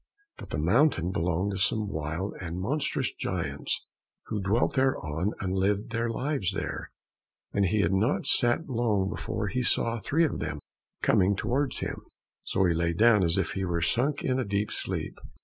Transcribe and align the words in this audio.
But 0.37 0.49
the 0.49 0.57
mountain 0.57 1.11
belonged 1.11 1.51
to 1.51 1.59
some 1.59 1.87
wild 1.87 2.33
and 2.41 2.59
monstrous 2.59 3.13
giants 3.13 3.85
who 4.25 4.41
dwelt 4.41 4.73
thereon 4.73 5.33
and 5.39 5.53
lived 5.55 5.91
their 5.91 6.09
lives 6.09 6.53
there, 6.53 6.89
and 7.53 7.65
he 7.65 7.81
had 7.81 7.93
not 7.93 8.25
sat 8.25 8.67
long 8.67 9.11
before 9.11 9.49
he 9.49 9.61
saw 9.61 9.99
three 9.99 10.25
of 10.25 10.39
them 10.39 10.57
coming 11.03 11.35
towards 11.35 11.81
him, 11.81 12.01
so 12.43 12.65
he 12.65 12.73
lay 12.73 12.93
down 12.93 13.23
as 13.23 13.37
if 13.37 13.51
he 13.51 13.63
were 13.63 13.79
sunk 13.79 14.23
in 14.23 14.39
a 14.39 14.43
deep 14.43 14.71
sleep. 14.71 15.19